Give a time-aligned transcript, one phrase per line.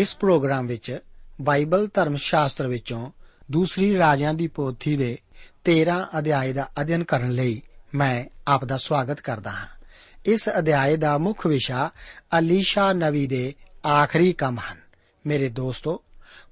[0.00, 0.98] ਇਸ ਪ੍ਰੋਗਰਾਮ ਵਿੱਚ
[1.40, 3.10] ਬਾਈਬਲ ਧਰਮ ਸ਼ਾਸਤਰ ਵਿੱਚੋਂ
[3.50, 5.18] ਦੂਸਰੀ ਰਾਜਿਆਂ ਦੀ ਪੋਥੀ ਦੇ
[5.64, 7.62] 13 ਅਧਿਆਏ ਦਾ ਅਧਿਐਨ ਕਰਨ ਲਈ
[7.94, 9.66] ਮੈਂ ਆਪ ਦਾ ਸਵਾਗਤ ਕਰਦਾ ਹਾਂ।
[10.24, 11.90] ਇਸ ਅਧਿਆਏ ਦਾ ਮੁੱਖ ਵਿਸ਼ਾ
[12.38, 13.54] ਅਲੀਸ਼ਾ ਨਵੀ ਦੇ
[13.86, 14.76] ਆਖਰੀ ਕੰਮ ਹਨ।
[15.26, 16.04] ਮੇਰੇ ਦੋਸਤੋ,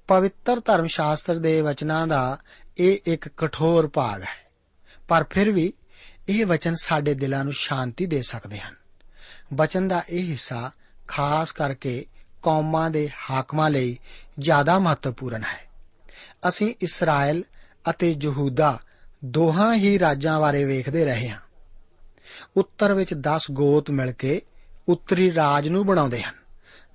[0.07, 2.37] ਪਵਿੱਤਰ ਧਰਮ ਸ਼ਾਸਤਰ ਦੇ ਵਚਨਾਂ ਦਾ
[2.77, 4.51] ਇਹ ਇੱਕ ਕਠੋਰ ਭਾਗ ਹੈ,
[5.07, 5.73] ਪਰ ਫਿਰ ਵੀ
[6.29, 8.75] ਇਹ ਵਚਨ ਸਾਡੇ ਦਿਲਾਂ ਨੂੰ ਸ਼ਾਂਤੀ ਦੇ ਸਕਦੇ ਹਨ।
[9.53, 10.71] ਵਚਨ ਦਾ ਇਹ ਹਿੱਸਾ
[11.07, 12.05] ਖਾਸ ਕਰਕੇ
[12.43, 13.99] ਕੌਮਾਂ ਦੇ ਹਾਕਮਾਂ ਲਈ
[14.39, 15.69] ਜ਼ਿਆਦਾ ਮਹੱਤਵਪੂਰਨ ਹੈ।
[16.47, 17.43] ਅਸੀਂ ਇਸਰਾਇਲ
[17.89, 18.79] ਅਤੇ ਯਹੂਦਾ
[19.25, 21.39] ਦੋਹਾਂ ਹੀ ਰਾਜਾਂ ਬਾਰੇ ਵੇਖਦੇ ਰਹੇ ਹਾਂ।
[22.57, 24.41] ਉੱਤਰ ਵਿੱਚ 10 ਗੋਤ ਮਿਲ ਕੇ
[24.87, 26.35] ਉੱਤਰੀ ਰਾਜ ਨੂੰ ਬਣਾਉਂਦੇ ਹਨ,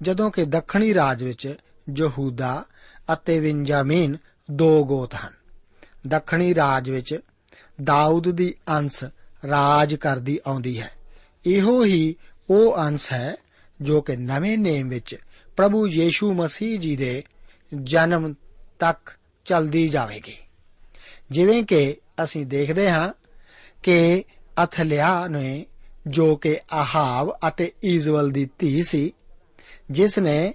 [0.03, 1.55] ਜਦੋਂ ਕਿ ਦੱਖਣੀ ਰਾਜ ਵਿੱਚ
[1.97, 2.65] ਯਹੂਦਾ
[3.13, 4.17] ਅਤੇ ਵਿੰਜਾਮੀਨ
[4.51, 5.33] ਦੋ ਗੋਤ ਹਨ।
[6.07, 7.19] ਦੱਖਣੀ ਰਾਜ ਵਿੱਚ
[7.85, 9.05] ਦਾਊਦ ਦੀ ਅੰਸ਼
[9.49, 10.91] ਰਾਜ ਕਰਦੀ ਆਉਂਦੀ ਹੈ।
[11.47, 12.17] ਇਹੋ ਹੀ
[12.51, 13.37] ਉਹ ਅੰਸ਼ ਹੈ
[13.81, 15.17] ਜੋ ਕਿ ਨਵੇਂ ਨੇਮ ਵਿੱਚ
[15.57, 17.25] ਪ੍ਰਭੂ ਯੀਸ਼ੂ ਮਸੀਹ ਜੀ ਦੇ
[17.83, 18.35] ਜਨਮ
[18.79, 19.13] ਤੱਕ
[19.45, 20.37] ਚਲਦੀ ਜਾਵੇਗੀ।
[21.31, 23.13] ਜਿਵੇਂ ਕਿ ਅਸੀਂ ਦੇਖਦੇ ਹਾਂ
[23.83, 24.25] ਕਿ
[24.65, 25.67] ਅਥਲਿਆ ਨੇ
[26.07, 29.13] ਜੋ ਕਿ ਆਹਾਬ ਅਤੇ ਇਜ਼ਵਲ ਦੀ ਧੀ ਸੀ,
[29.91, 30.55] ਜਿਸ ਨੇ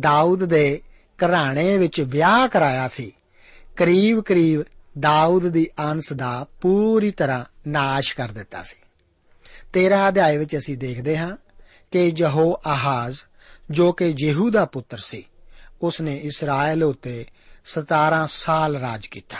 [0.00, 0.82] ਦਾਊਦ ਦੇ
[1.24, 3.12] ਘਰਾਣੇ ਵਿੱਚ ਵਿਆਹ ਕਰਾਇਆ ਸੀ,
[3.76, 4.62] ਕਰੀਬ-ਕਰੀਬ
[4.98, 8.76] ਦਾਊਦ ਦੀ ਅੰਸ਼ ਦਾ ਪੂਰੀ ਤਰ੍ਹਾਂ ਨਾਸ਼ ਕਰ ਦਿੱਤਾ ਸੀ।
[9.72, 11.36] 13 ਅਧਿਆਏ ਵਿੱਚ ਅਸੀਂ ਦੇਖਦੇ ਹਾਂ
[11.90, 13.18] ਕਿ ਯਹੋ ਆਹਾਜ਼
[13.70, 15.24] ਜੋ ਕਿ ਯਹੂ ਦਾ ਪੁੱਤਰ ਸੀ।
[15.82, 17.26] ਉਸਨੇ ਇਸਰਾਇਲ ਉਤੇ
[17.64, 19.36] 17 ਸਾਲ ਰਾਜ ਕੀਤਾ।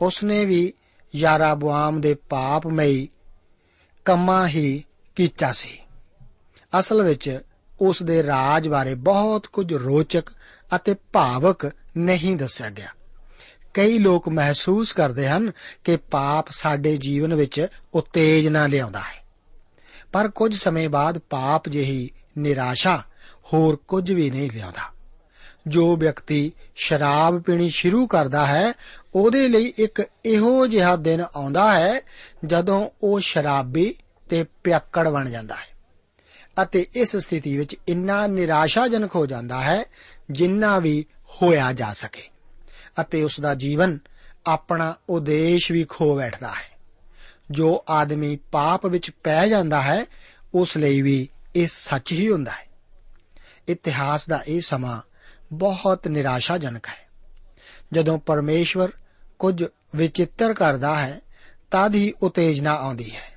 [0.00, 0.72] ਉਸਨੇ ਵੀ
[1.14, 3.08] ਯਾਰਾਬੁਆਮ ਦੇ ਪਾਪਮਈ
[4.04, 4.84] ਕੰਮਾਂ ਹੀ
[5.16, 5.78] ਕੀਤਾ ਸੀ।
[6.78, 7.40] ਅਸਲ ਵਿੱਚ
[7.80, 10.22] ਉਸ ਦੇ ਰਾਜ ਬਾਰੇ ਬਹੁਤ ਕੁਝ ਰੋਚਕ
[10.74, 12.88] ਅਤੇ ਭਾਵਕ ਨਹੀਂ ਦੱਸਿਆ ਗਿਆ।
[13.74, 15.52] ਕਈ ਲੋਕ ਮਹਿਸੂਸ ਕਰਦੇ ਹਨ
[15.84, 19.24] ਕਿ ਪਾਪ ਸਾਡੇ ਜੀਵਨ ਵਿੱਚ ਉਤੇਜਨਾ ਲਿਆਉਂਦਾ ਹੈ।
[20.12, 23.04] ਪਰ ਕੁਝ ਸਮੇਂ ਬਾਅਦ ਪਾਪ ਜਿਹੀ ਨਿਰਾਸ਼ਾ
[23.52, 24.96] ਹੋਰ ਕੁਝ ਵੀ ਨਹੀਂ ਲਿਆਉਂਦਾ।
[25.66, 28.72] ਜੋ ਵਿਅਕਤੀ ਸ਼ਰਾਬ ਪੀਣੀ ਸ਼ੁਰੂ ਕਰਦਾ ਹੈ,
[29.14, 32.00] ਉਹਦੇ ਲਈ ਇੱਕ ਇਹੋ ਜਿਹਾ ਦਿਨ ਆਉਂਦਾ ਹੈ,
[32.46, 33.94] ਜਦੋਂ ਉਹ ਸ਼ਰਾਬੀ
[34.30, 35.76] ਤੇ ਪਿਆਕੜ ਬਣ ਜਾਂਦਾ ਹੈ।
[36.62, 39.84] ਅਤੇ ਇਸ ਸਥਿਤੀ ਵਿੱਚ ਇੰਨਾ ਨਿਰਾਸ਼ਾਜਨਕ ਹੋ ਜਾਂਦਾ ਹੈ,
[40.30, 41.06] ਜਿੰਨਾ ਵੀ
[41.42, 42.22] ਹੋਇਆ ਜਾ ਸਕੇ।
[43.00, 43.98] ਅਤੇ ਉਸ ਦਾ ਜੀਵਨ
[44.46, 46.78] ਆਪਣਾ ਉਦੇਸ਼ ਵੀ ਖੋ ਬੈਠਦਾ ਹੈ।
[47.50, 50.04] ਜੋ ਆਦਮੀ ਪਾਪ ਵਿੱਚ ਪੈ ਜਾਂਦਾ ਹੈ,
[50.54, 52.65] ਉਸ ਲਈ ਵੀ ਇਹ ਸੱਚ ਹੀ ਹੁੰਦਾ ਹੈ।
[53.68, 55.00] ਇਤਿਹਾਸ ਦਾ ਇਹ ਸਮਾਂ
[55.52, 57.06] ਬਹੁਤ ਨਿਰਾਸ਼ਾਜਨਕ ਹੈ।
[57.92, 58.92] ਜਦੋਂ ਪਰਮੇਸ਼ਵਰ
[59.38, 59.64] ਕੁਝ
[59.96, 61.20] ਵਿਚਿੱਤਰ ਕਰਦਾ ਹੈ,
[61.70, 63.36] ਤਦ ਹੀ ਉਤੇਜਨਾ ਆਉਂਦੀ ਹੈ।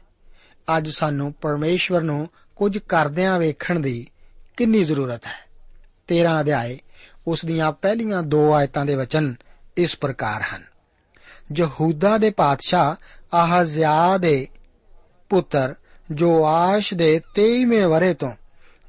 [0.77, 4.07] ਅੱਜ ਸਾਨੂੰ ਪਰਮੇਸ਼ਵਰ ਨੂੰ ਕੁਝ ਕਰਦਿਆਂ ਵੇਖਣ ਦੀ
[4.57, 5.50] ਕਿੰਨੀ ਜ਼ਰੂਰਤ ਹੈ।
[6.07, 6.79] 13 ਅਧਿਆਏ,
[7.27, 9.36] ਉਸ ਦੀਆਂ ਪਹਿਲੀਆਂ ਦੋ ਆਇਤਾਂ ਦੇ ਵਚਨ
[9.77, 10.63] ਇਸ ਪ੍ਰਕਾਰ ਹਨ।
[11.57, 12.95] ਯਹੂਦਾ ਦੇ ਪਾਤਸ਼ਾਹ
[13.36, 14.48] ਆਹਜ਼ਿਆ ਦੇ
[15.29, 15.75] ਪੁੱਤਰ
[16.12, 18.31] ਜੋਆਸ਼ ਦੇ 23ਵੇਂ ਵਰੇ ਤੋਂ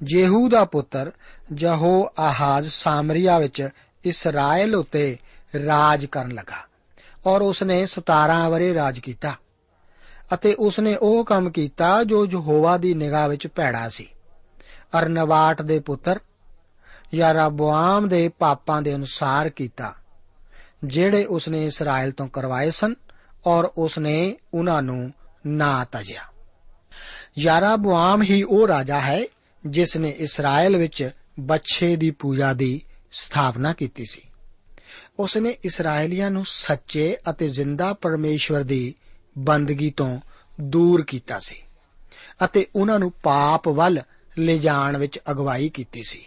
[0.03, 1.13] ਜੇਹੂ ਦਾ ਪੁੱਤਰ
[1.53, 3.69] ਜਹੋ ਆਹਾਜ਼ ਸਾਮਰੀਆ ਵਿੱਚ
[4.05, 5.19] ਇਸਰਾਇਲ ਉਤੇ
[5.67, 6.67] ਰਾਜ ਕਰਨ ਲੱਗਾ
[7.27, 9.35] ਔਰ ਉਸਨੇ 17 ਵਰੇ ਰਾਜ ਕੀਤਾ
[10.35, 14.09] ਅਤੇ ਉਸਨੇ ਉਹ ਕੰਮ ਕੀਤਾ ਜੋ ਯਹੋਵਾ ਦੀ ਨਿਗਾਹ ਵਿੱਚ ਭੈੜਾ ਸੀ।
[14.99, 16.21] ਅਰਨਵਾਟ ਦੇ ਪੁੱਤਰ
[17.15, 19.95] ਯਾਰਾਬੁਆਮ ਦੇ ਪਾਪਾਂ ਦੇ ਅਨੁਸਾਰ ਕੀਤਾ,
[20.85, 22.95] ਜਿਹੜੇ ਉਸਨੇ ਇਸਰਾਇਲ ਤੋਂ ਕਰਵਾਏ ਸਨ
[23.47, 25.13] ਔਰ ਉਸਨੇ ਉਹਨਾਂ ਨੂੰ
[25.47, 26.23] ਨਾ ਤਜਿਆ।
[27.39, 29.23] ਯਾਰਾਬੁਆਮ ਹੀ ਉਹ ਰਾਜਾ ਹੈ
[29.67, 34.21] ਜਿਸ ਨੇ ਇਸਰਾਇਲ ਵਿੱਚ ਬੱਚੇ ਦੀ ਪੂਜਾ ਦੀ ਸਥਾਪਨਾ ਕੀਤੀ ਸੀ।
[35.19, 38.95] ਉਸ ਨੇ ਇਸرائیਲੀਆਂ ਨੂੰ ਸੱਚੇ ਅਤੇ ਜ਼ਿੰਦਾ ਪਰਮੇਸ਼ਵਰ ਦੀ
[39.39, 40.21] ਬੰਦਗੀ ਤੋਂ
[40.61, 41.57] ਦੂਰ ਕੀਤਾ ਸੀ
[42.45, 44.03] ਅਤੇ ਉਹਨਾਂ ਨੂੰ ਪਾਪ ਵੱਲ
[44.39, 46.27] ਲਿਜਾਣ ਵਿੱਚ ਅਗਵਾਈ ਕੀਤੀ ਸੀ।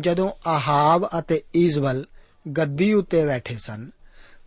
[0.00, 2.04] ਜਦੋਂ ਆਹਾਬ ਅਤੇ ਈਜ਼ਵਲ
[2.56, 3.90] ਗੱਦੀ ਉੱਤੇ ਬੈਠੇ ਸਨ,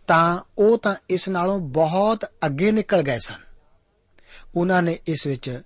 [0.06, 3.40] ਤਾਂ ਉਹ ਤਾਂ ਇਸ ਨਾਲੋਂ ਬਹੁਤ ਅੱਗੇ ਨਿਕਲ ਗਏ ਸਨ।
[4.56, 5.62] ਉਹਨਾਂ ਨੇ ਇਸ ਵਿੱਚ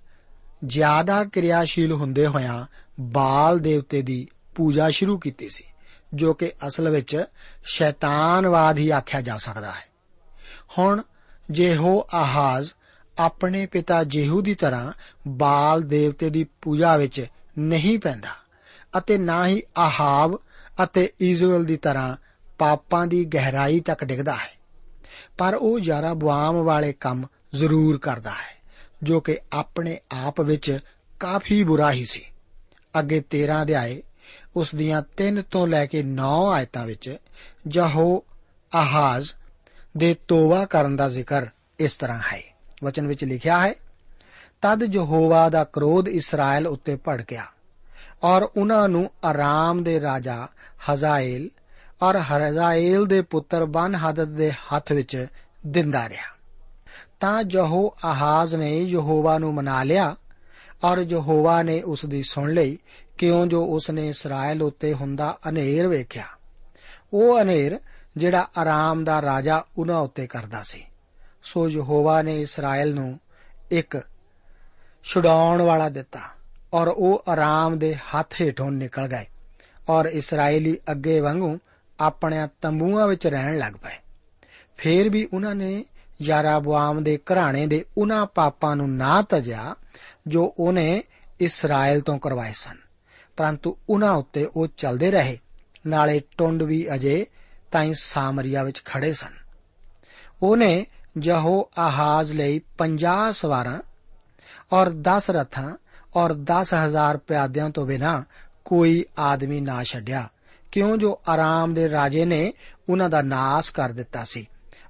[0.65, 2.65] ਜ਼ਿਆਦਾ ਕਿਰਿਆਸ਼ੀਲ ਹੁੰਦੇ ਹੋਇਆਂ
[2.99, 5.63] ਬਾਲ ਦੇਵਤੇ ਦੀ ਪੂਜਾ ਸ਼ੁਰੂ ਕੀਤੀ ਸੀ,
[6.13, 7.23] ਜੋ ਕਿ ਅਸਲ ਵਿੱਚ
[7.63, 9.87] ਸ਼ੈਤਾਨਵਾਦ ਹੀ ਆਖਿਆ ਜਾ ਸਕਦਾ ਹੈ।
[10.77, 11.01] ਹੁਣ
[11.51, 12.71] ਜਿਹੋ ਆਹਾਜ਼
[13.17, 14.91] ਆਪਣੇ ਪਿਤਾ ਜੇਹੂ ਦੀ ਤਰ੍ਹਾਂ
[15.27, 17.25] ਬਾਲ ਦੇਵਤੇ ਦੀ ਪੂਜਾ ਵਿੱਚ
[17.57, 18.29] ਨਹੀਂ ਪੈਂਦਾ
[18.97, 20.39] ਅਤੇ ਨਾ ਹੀ ਆਹਾਬ
[20.83, 22.15] ਅਤੇ ਇਜ਼ਰਾਇਲ ਦੀ ਤਰ੍ਹਾਂ
[22.57, 24.53] ਪਾਪਾਂ ਦੀ ਗਹਿਰਾਈ ਤੱਕ ਡਿੱਗਦਾ ਹੈ,
[25.37, 27.25] ਪਰ ਉਹ ਯਾਰਾਬੁਆਮ ਵਾਲੇ ਕੰਮ
[27.55, 28.58] ਜ਼ਰੂਰ ਕਰਦਾ ਹੈ।
[29.03, 30.79] ਜੋ ਕਿ ਆਪਣੇ ਆਪ ਵਿੱਚ
[31.19, 32.25] ਕਾਫੀ ਬੁਰਾ ਹੀ ਸੀ।
[32.99, 34.03] ਅੱਗੇ 13 ਅਧਿਆਏ,
[34.55, 37.17] ਉਸ ਦੀਆਂ 3 ਤੋਂ ਲੈ ਕੇ 9 ਆਇਤਾਂ ਵਿੱਚ
[37.67, 38.23] ਜਹੋ
[38.75, 39.31] ਆਹਾਜ਼
[39.97, 41.47] ਦੇ ਤੋਬਾ ਕਰਨ ਦਾ ਜ਼ਿਕਰ
[41.79, 43.73] ਇਸ ਤਰ੍ਹਾਂ ਹੈ। ਵਚਨ ਵਿੱਚ ਲਿਖਿਆ ਹੈ,
[44.61, 47.45] ਤਦ ਯਹੋਵਾ ਦਾ ਕ੍ਰੋਧ ਇਸਰਾਇਲ ਉੱਤੇ ਭੜ ਗਿਆ
[48.23, 50.47] ਔਰ ਉਹਨਾਂ ਨੂੰ ਆਰਾਮ ਦੇ ਰਾਜਾ
[50.91, 51.49] ਹਜ਼ਾਇਲ
[52.01, 55.27] ਔਰ ਹਜ਼ਾਇਲ ਦੇ ਪੁੱਤਰ ਬਨ ਹਦਦ ਦੇ ਹੱਥ ਵਿੱਚ
[55.67, 56.38] ਦਿੰਦਾ ਰਿਹਾ।
[57.19, 60.15] ਤਾਂ ਜਹੋ ਆਹਾਜ਼ ਨੇ ਯਹੋਵਾ ਨੂੰ ਮਨਾ ਲਿਆ
[60.83, 62.77] ਔਰ ਯਹੋਵਾ ਨੇ ਉਸ ਦੀ ਸੁਣ ਲਈ,
[63.17, 66.25] ਕਿਉਂ ਜੋ ਉਸ ਨੇ ਇਸਰਾਇਲ ਉੱਤੇ ਹੁੰਦਾ ਹਨੇਰ ਵੇਖਿਆ।
[67.13, 67.79] ਉਹ ਹਨੇਰ
[68.17, 70.85] ਜਿਹੜਾ ਆਰਾਮ ਦਾ ਰਾਜਾ ਉਹਨਾਂ ਉੱਤੇ ਕਰਦਾ ਸੀ।
[71.43, 73.19] ਸੋ ਯਹੋਵਾ ਨੇ ਇਸਰਾਇਲ ਨੂੰ
[73.71, 74.03] ਇੱਕ
[75.03, 76.19] ਛੁਡਾਉਣ ਵਾਲਾ ਦਿੱਤਾ
[76.73, 79.25] ਔਰ ਉਹ ਆਰਾਮ ਦੇ ਹੱਥ ਹੇਠੋਂ ਨਿਕਲ ਗਏ
[79.89, 81.57] ਔਰ ਇਸرائیਲੀ ਅੱਗੇ ਵਾਂਗੂ
[81.99, 83.95] ਆਪਣੇ ਤੰਬੂਆਂ ਵਿੱਚ ਰਹਿਣ ਲੱਗ ਪਏ।
[84.77, 85.85] ਫੇਰ ਵੀ ਉਹਨਾਂ ਨੇ
[86.21, 89.75] ਯਾਰਾਬੁਆਮ ਦੇ ਘਰਾਣੇ ਦੇ ਉਹਨਾਂ ਪਾਪਾਂ ਨੂੰ ਨਾ ਤਜਿਆ,
[90.27, 91.03] ਜੋ ਉਹਨੇ
[91.39, 92.77] ਇਸਰਾਇਲ ਤੋਂ ਕਰਵਾਏ ਸਨ।
[93.37, 95.39] ਪਰੰਤੂ ਉਹਨਾਂ ਉੱਤੇ ਉਹ ਚੱਲਦੇ ਰਹੇ।
[95.87, 97.25] ਨਾਲੇ ਟੁੰਡ ਵੀ ਅਜੇ
[97.71, 99.33] ਤਾਈਂ ਸਾਮਰੀਆ ਵਿੱਚ ਖੜੇ ਸਨ।
[100.43, 100.85] ਉਹਨੇ
[101.17, 103.79] ਜਹੋ ਆਹਾਜ਼ ਲਈ 50 ਸਵਾਰਾਂ
[104.73, 105.77] ਔਰ 10 ਰਥਾਂ
[106.15, 108.23] ਔਰ 10000 ਪਿਆਦਿਆਂ ਤੋਂ ਬਿਨਾ
[108.65, 110.29] ਕੋਈ ਆਦਮੀ ਨਾ ਛੱਡਿਆ।
[110.71, 110.97] ਕਿਉਂ?
[110.97, 112.53] ਜੋ ਆਰਾਮ ਦੇ ਰਾਜੇ ਨੇ
[112.89, 114.47] ਉਹਨਾਂ ਦਾ ਨਾਸ ਕਰ ਦਿੱਤਾ ਸੀ।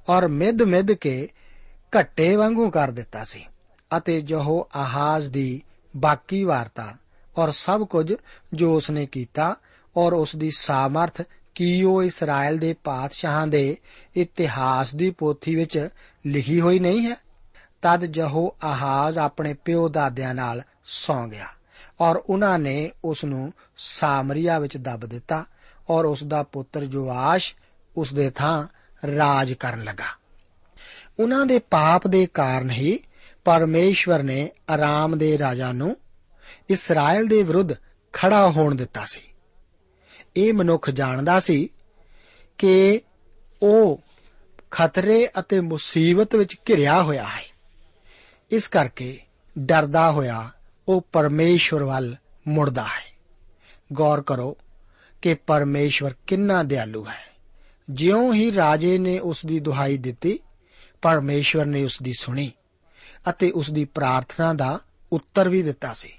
[0.09, 1.27] ਔਰ ਮਿੱਧ ਮਿੱਧ ਕੇ
[1.99, 3.45] ਘੱਟੇ ਵਾਂਗੂ ਕਰ ਦਿੱਤਾ ਸੀ।
[3.97, 5.61] ਅਤੇ ਜਹੋ ਆਹਾਜ਼ ਦੀ
[5.97, 6.93] ਬਾਕੀ ਵਾਰਤਾ
[7.37, 8.13] ਔਰ ਸਭ ਕੁਝ
[8.53, 9.55] ਜੋ ਉਸਨੇ ਕੀਤਾ
[9.97, 11.21] ਔਰ ਉਸ ਦੀ ਸਾਮਰਥ
[11.55, 13.77] ਕੀ ਉਹ ਇਸਰਾਇਲ ਦੇ ਪਾਤਸ਼ਾਹਾਂ ਦੇ
[14.17, 15.87] ਇਤਿਹਾਸ ਦੀ ਪੋਥੀ ਵਿੱਚ
[16.25, 17.15] ਲਿਖੀ ਹੋਈ ਨਹੀਂ ਹੈ,
[17.81, 21.47] ਤਦ ਜਹੋ ਆਹਾਜ਼ ਆਪਣੇ ਪਿਓ ਦਾਦਿਆਂ ਨਾਲ ਸੌਂ ਗਿਆ
[22.01, 25.45] ਔਰ ਉਹਨਾਂ ਨੇ ਉਸ ਨੂੰ ਸਾਮਰੀਆ ਵਿੱਚ ਦੱਬ ਦਿੱਤਾ
[25.89, 27.53] ਔਰ ਉਸ ਦਾ ਪੁੱਤਰ ਜੋਆਸ਼
[27.97, 28.67] ਉਸ ਦੇ ਥਾਂ
[29.17, 30.19] ਰਾਜ ਕਰਨ ਲੱਗਾ।
[31.19, 32.99] ਉਹਨਾਂ ਦੇ ਪਾਪ ਦੇ ਕਾਰਨ ਹੀ
[33.45, 35.97] ਪਰਮੇਸ਼ਵਰ ਨੇ ਆਰਾਮ ਦੇ ਰਾਜਾ ਨੂੰ
[36.69, 37.73] ਇਸਰਾਇਲ ਦੇ ਵਿਰੁੱਧ
[38.13, 39.21] ਖੜਾ ਹੋਣ ਦਿੱਤਾ ਸੀ।
[40.37, 41.69] ਇਹ ਮਨੁੱਖ ਜਾਣਦਾ ਸੀ
[42.57, 43.01] ਕਿ
[43.61, 44.01] ਉਹ
[44.71, 47.43] ਖਤਰੇ ਅਤੇ ਮੁਸੀਬਤ ਵਿੱਚ ਘਿਰਿਆ ਹੋਇਆ ਹੈ।
[48.51, 49.19] ਇਸ ਕਰਕੇ
[49.59, 50.49] ਡਰਦਾ ਹੋਇਆ
[50.87, 52.15] ਉਹ ਪਰਮੇਸ਼ਵਰ ਵੱਲ
[52.47, 53.19] ਮੁੜਦਾ ਹੈ।
[53.93, 54.57] ਗੌਰ ਕਰੋ
[55.21, 57.28] ਕਿ ਪਰਮੇਸ਼ਵਰ ਕਿੰਨਾ ਦਿਆਲੂ ਹੈ।
[57.89, 60.39] ਜਿਉਂ ਹੀ ਰਾਜੇ ਨੇ ਉਸ ਦੀ ਦੁਹਾਈ ਦਿੱਤੀ,
[61.01, 62.51] ਪਰਮੇਸ਼ਵਰ ਨੇ ਉਸ ਦੀ ਸੁਣੀ
[63.29, 64.79] ਅਤੇ ਉਸ ਦੀ ਪ੍ਰਾਰਥਨਾ ਦਾ
[65.13, 66.13] ਉੱਤਰ ਵੀ ਦਿੱਤਾ ਸੀ।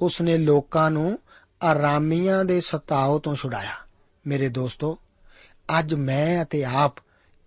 [0.00, 1.18] ਉਸ ਨੇ ਲੋਕਾਂ ਨੂੰ
[1.62, 3.86] ਆਰਾਮੀਆਂ ਦੇ ਸਤਾਓ ਤੋਂ ਛੁਡਾਇਆ।
[4.26, 4.98] ਮੇਰੇ ਦੋਸਤੋ,
[5.78, 6.94] ਅੱਜ ਮੈਂ ਅਤੇ ਆਪ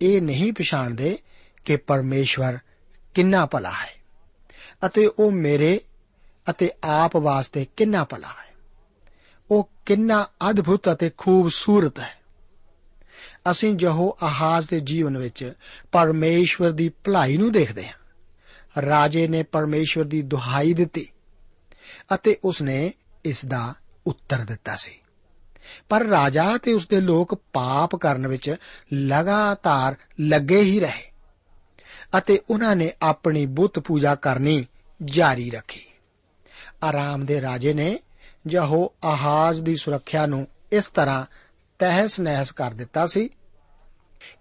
[0.00, 1.18] ਇਹ ਨਹੀਂ ਪਛਾਣਦੇ
[1.64, 2.58] ਕਿ ਪਰਮੇਸ਼ਵਰ
[3.14, 4.00] ਕਿੰਨਾ ਭਲਾ ਹੈ
[4.86, 5.80] ਅਤੇ ਉਹ ਮੇਰੇ
[6.50, 8.54] ਅਤੇ ਆਪ ਵਾਸਤੇ ਕਿੰਨਾ ਭਲਾ ਹੈ।
[9.50, 12.19] ਉਹ ਕਿੰਨਾ ਅਦਭੁਤ ਅਤੇ ਖੂਬਸੂਰਤ ਹੈ।
[13.50, 15.52] ਅਸੀਂ ਜਹੋ ਆਹਾਜ਼ ਦੇ ਜੀਵਨ ਵਿੱਚ
[15.92, 21.10] ਪਰਮੇਸ਼ਵਰ ਦੀ ਭਲਾਈ ਨੂੰ ਦੇਖਦੇ ਹਾਂ। ਰਾਜੇ ਨੇ ਪਰਮੇਸ਼ਵਰ ਦੀ ਦੁਹਾਈ ਦਿੱਤੀ
[22.14, 22.92] ਅਤੇ ਉਸਨੇ
[23.24, 23.74] ਇਸ ਦਾ
[24.06, 24.90] ਉੱਤਰ ਦਿੱਤਾ ਸੀ।
[25.88, 28.56] ਪਰ ਰਾਜਾ ਤੇ ਉਸਦੇ ਲੋਕ ਪਾਪ ਕਰਨ ਵਿੱਚ
[28.94, 31.10] ਲਗਾਤਾਰ ਲੱਗੇ ਹੀ ਰਹੇ
[32.18, 34.66] ਅਤੇ ਉਹਨਾਂ ਨੇ ਆਪਣੀ ਬੁੱਤ ਪੂਜਾ ਕਰਨੀ
[35.04, 35.84] ਜਾਰੀ ਰੱਖੀ।
[36.82, 38.00] ਆਰਾਮ ਦੇ ਰਾਜੇ ਨੇ
[38.46, 41.24] ਜਹੋ ਆਹਾਜ਼ ਦੀ ਸੁਰੱਖਿਆ ਨੂੰ ਇਸ ਤਰ੍ਹਾਂ
[41.80, 43.30] ਤਹਿਸ ਨਹਿਸ ਕਰ ਦਿੱਤਾ ਸੀ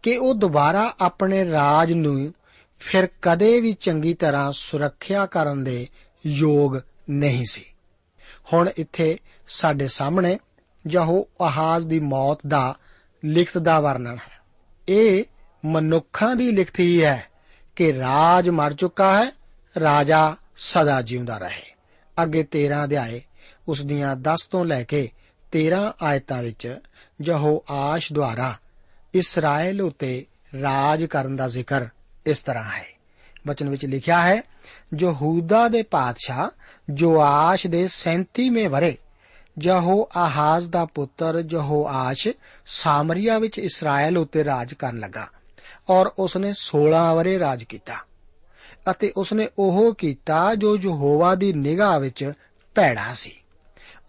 [0.04, 2.34] ਕਿ ਉਹ ਦੁਬਾਰਾ ਆਪਣੇ ਰਾਜ ਨੂੰ
[2.80, 5.88] ਫਿਰ ਕਦੇ ਵੀ ਚੰਗੀ ਤਰ੍ਹਾਂ ਸੁਰੱਖਿਆ ਕਰਨ ਦੇ
[6.28, 6.80] ਯੋਗ
[7.10, 7.66] ਨਹੀਂ ਸੀ।
[8.54, 9.18] ਹੁਣ ਇੱਥੇ
[9.48, 10.40] ਸਾਡੇ ਸਾਹਮਣੇ
[10.88, 12.78] ਜਹੋ ਆਹਾਜ਼ ਦੀ ਮੌਤ ਦਾ
[13.26, 14.40] ਲਿਖਤ ਦਾ ਵਰਣਨ ਹੈ।
[14.90, 15.24] ਇਹ
[15.66, 17.26] ਮਨੁੱਖਾਂ ਦੀ ਲਿਖਤ ਹੀ ਹੈ
[17.76, 19.32] ਕਿ ਰਾਜ ਮਰ ਚੁੱਕਾ ਹੈ,
[19.80, 21.76] ਰਾਜਾ ਸਦਾ ਜਿਉਂਦਾ ਰਹੇ।
[22.24, 23.22] ਅੱਗੇ 13 ਅਧਿਆਏ
[23.68, 25.12] ਉਸ ਦੀਆਂ 10 ਤੋਂ ਲੈ ਕੇ
[25.52, 26.80] 13 ਆਇਤਾਂ ਵਿੱਚ
[27.22, 28.54] ਜਹੋ ਆਸ਼ ਦੁਆਰਾ
[29.14, 30.26] ਇਸਰਾਇਲ ਉਤੇ
[30.62, 31.86] ਰਾਜ ਕਰਨ ਦਾ ਜ਼ਿਕਰ
[32.26, 32.86] ਇਸ ਤਰ੍ਹਾਂ ਹੈ।
[33.48, 34.44] ਬਚਨ ਵਿੱਚ ਲਿਖਿਆ ਹੈ,
[35.00, 36.50] ਯਹੂਦਾ ਦੇ ਪਾਤਸ਼ਾਹ
[36.90, 38.98] ਜੋਆਸ਼ ਦੇ 37ਵੇਂ ਵਰੇ
[39.58, 42.28] ਜਹੋ ਆਹਾਜ਼ ਦਾ ਪੁੱਤਰ ਜਹੋ ਆਸ਼
[42.66, 45.28] ਸਾਮਰੀਆ ਵਿੱਚ ਇਸਰਾਇਲ ਉਤੇ ਰਾਜ ਕਰਨ ਲੱਗਾ
[45.90, 47.94] ਔਰ ਉਸਨੇ 16 ਵਰੇ ਰਾਜ ਕੀਤਾ
[48.92, 52.34] ਅਤੇ ਉਸਨੇ ਉਹ ਕੀਤਾ ਜੋ ਯਹੋਵਾ ਦੀ ਨਿਗਾਹ ਵਿੱਚ
[52.76, 53.32] ਭੈੜਾ ਸੀ।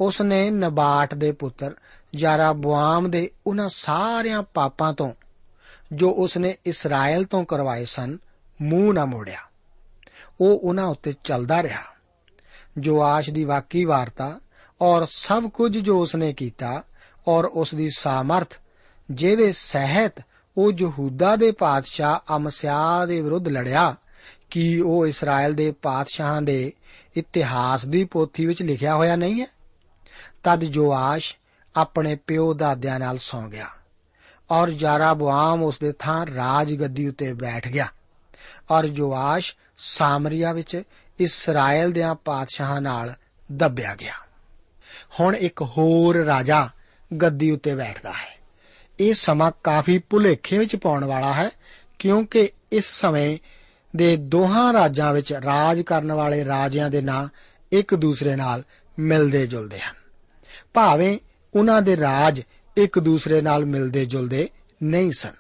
[0.00, 1.74] ਉਸਨੇ ਨਬਾਟ ਦੇ ਪੁੱਤਰ
[2.14, 5.12] ਯਾਰਾਬੁਆਮ ਦੇ ਉਹਨਾਂ ਸਾਰਿਆਂ ਪਾਪਾਂ ਤੋਂ
[5.92, 8.18] ਜੋ ਉਸਨੇ ਇਸਰਾਇਲ ਤੋਂ ਕਰਵਾਏ ਸਨ,
[8.62, 9.38] ਮੂੰਹ ਨਾ ਮੋੜਿਆ।
[10.40, 11.82] ਉਹ ਉਹਨਾਂ ਉੱਤੇ ਚੱਲਦਾ ਰਿਹਾ।
[12.78, 14.40] ਜੋਆਸ਼ ਦੀ ਵਾਕੀ ਵਾਰਤਾ
[14.80, 16.82] ਔਰ ਸਭ ਕੁਝ ਜੋ ਉਸਨੇ ਕੀਤਾ
[17.28, 18.54] ਔਰ ਉਸ ਦੀ ਸਾਮਰਥ,
[19.10, 20.12] ਜਿਹਦੇ ਸਹਿਤ
[20.56, 23.96] ਉਹ ਯਹੂਦਾ ਦੇ ਪਾਤਸ਼ਾਹ ਅਮਸਿਆ ਦੇ ਵਿਰੁੱਧ ਲੜਿਆ,
[24.50, 26.72] ਕਿ ਉਹ ਇਸਰਾਇਲ ਦੇ ਪਾਤਸ਼ਾਹਾਂ ਦੇ
[27.16, 29.46] ਇਤਿਹਾਸ ਦੀ ਪੋਥੀ ਵਿੱਚ ਲਿਖਿਆ ਹੋਇਆ ਨਹੀਂ ਹੈ?
[30.44, 31.36] ਤਦ ਜੋਆਸ਼
[31.80, 33.66] ਆਪਣੇ ਪਿਓ ਦਾਦਿਆਂ ਨਾਲ ਸੌ ਗਿਆ
[34.50, 37.86] ਔਰ ਯਾਰਾਬੁਆਮ ਉਸ ਦੇ ਥਾਂ ਰਾਜ ਗੱਦੀ ਉੱਤੇ ਬੈਠ ਗਿਆ
[38.70, 40.82] ਔਰ ਜੋਆਸ਼ ਸਾਮਰੀਆ ਵਿੱਚ
[41.20, 43.14] ਇਸਰਾਇਲ ਦੇ ਪਾਤਸ਼ਾਹਾਂ ਨਾਲ
[43.52, 44.14] ਦੱਬਿਆ ਗਿਆ।
[45.20, 46.68] ਹੁਣ ਇੱਕ ਹੋਰ ਰਾਜਾ
[47.22, 48.38] ਗੱਦੀ ਉੱਤੇ ਬੈਠਦਾ ਹੈ।
[49.00, 51.50] ਇਹ ਸਮਾਂ ਕਾਫੀ ਭੁਲੇਖੇ ਵਿੱਚ ਪਾਉਣ ਵਾਲਾ ਹੈ
[51.98, 53.38] ਕਿਉਂਕਿ ਇਸ ਸਮੇਂ
[53.96, 57.28] ਦੇ ਦੋਹਾਂ ਰਾਜਾਂ ਵਿੱਚ ਰਾਜ ਕਰਨ ਵਾਲੇ ਰਾਜਿਆਂ ਦੇ ਨਾਂ
[57.72, 58.64] ਇੱਕ ਦੂਸਰੇ ਨਾਲ
[58.98, 59.94] ਮਿਲਦੇ ਜੁਲਦੇ ਹਨ।
[60.74, 61.18] ਭਾਵੇਂ
[61.54, 62.40] ਉਹਨਾਂ ਦੇ ਰਾਜ
[62.76, 64.48] ਇੱਕ ਦੂਸਰੇ ਨਾਲ ਮਿਲਦੇ ਜੁਲਦੇ
[64.82, 65.32] ਨਹੀਂ ਸਨ।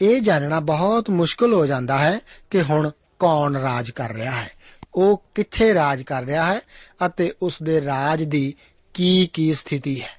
[0.00, 2.18] ਇਹ ਜਾਣਨਾ ਬਹੁਤ ਮੁਸ਼ਕਲ ਹੋ ਜਾਂਦਾ ਹੈ
[2.50, 4.50] ਕਿ ਹੁਣ ਕੌਣ ਰਾਜ ਕਰ ਰਿਹਾ ਹੈ,
[4.94, 6.60] ਉਹ ਕਿੱਥੇ ਰਾਜ ਕਰ ਰਿਹਾ ਹੈ
[7.06, 8.54] ਅਤੇ ਉਸ ਦੇ ਰਾਜ ਦੀ
[8.94, 10.10] ਕੀ ਕੀ ਸਥਿਤੀ ਹੈ।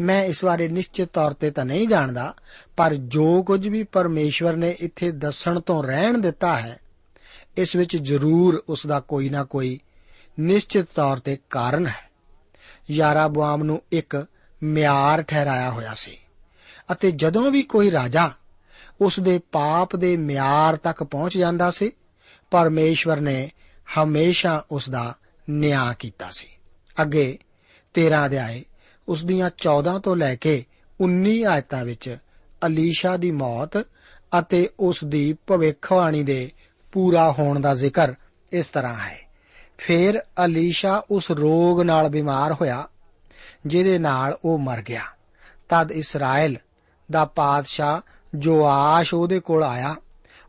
[0.00, 2.34] ਮੈਂ ਇਸ ਬਾਰੇ ਨਿਸ਼ਚਿਤ ਤੌਰ ਤੇ ਤਾਂ ਨਹੀਂ ਜਾਣਦਾ,
[2.76, 6.78] ਪਰ ਜੋ ਕੁਝ ਵੀ ਪਰਮੇਸ਼ਵਰ ਨੇ ਇੱਥੇ ਦੱਸਣ ਤੋਂ ਰਹਿਣ ਦਿੱਤਾ ਹੈ,
[7.56, 9.78] ਇਸ ਵਿੱਚ ਜ਼ਰੂਰ ਉਸ ਦਾ ਕੋਈ ਨਾ ਕੋਈ
[10.40, 12.03] ਨਿਸ਼ਚਿਤ ਤੌਰ ਤੇ ਕਾਰਨ ਹੈ।
[12.90, 14.26] ਯਾਰਾਬੁਆਮ ਨੂੰ ਇੱਕ
[14.62, 16.18] ਮਿਆਰ ਠਹਿਰਾਇਆ ਹੋਇਆ ਸੀ।
[16.92, 18.30] ਅਤੇ ਜਦੋਂ ਵੀ ਕੋਈ ਰਾਜਾ
[19.00, 21.90] ਉਸ ਦੇ ਪਾਪ ਦੇ ਮਿਆਰ ਤੱਕ ਪਹੁੰਚ ਜਾਂਦਾ ਸੀ,
[22.50, 23.50] ਪਰਮੇਸ਼ਵਰ ਨੇ
[23.98, 25.14] ਹਮੇਸ਼ਾ ਉਸ ਦਾ
[25.50, 26.46] ਨਿਆਂ ਕੀਤਾ ਸੀ।
[27.02, 27.38] ਅੱਗੇ
[27.94, 28.64] 13 ਅਧਿਆਏ
[29.08, 30.64] ਉਸ ਦੀਆਂ 14 ਤੋਂ ਲੈ ਕੇ
[31.00, 32.18] 19 ਆਇਤਾਂ ਵਿੱਚ
[32.66, 33.86] ਅਲੀਸ਼ਾ ਦੀ ਮੌਤ
[34.38, 36.52] ਅਤੇ ਉਸ ਦੀ ਭਵਿੱਖਬਾਣੀ ਦੇ
[36.92, 38.14] ਪੂਰਾ ਹੋਣ ਦਾ ਜ਼ਿਕਰ
[38.52, 39.23] ਇਸ ਤਰ੍ਹਾਂ ਹੈ।
[39.78, 42.88] ਫਿਰ ਅਲੀਸ਼ਾ ਉਸ ਰੋਗ ਨਾਲ ਬਿਮਾਰ ਹੋਇਆ,
[43.66, 45.02] ਜਿਹਦੇ ਨਾਲ ਉਹ ਮਰ ਗਿਆ।
[45.68, 46.58] ਤਦ ਇਸਰਾਇਲ
[47.10, 48.00] ਦਾ ਪਾਦਸ਼ਾਹ
[48.34, 49.96] ਜੋਆਸ਼ ਉਹਦੇ ਕੋਲ ਆਇਆ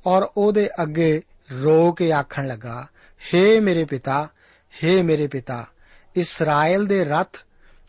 [0.05, 1.21] ਔਰ ਉਹਦੇ ਅੱਗੇ
[1.63, 2.87] ਰੋ ਕੇ ਆਖਣ ਲੱਗਾ,
[3.33, 4.29] ਹੇ ਮੇਰੇ ਪਿਤਾ,
[4.83, 5.65] ਹੇ ਮੇਰੇ ਪਿਤਾ,
[6.15, 7.37] ਇਸਰਾਇਲ ਦੇ ਰਥ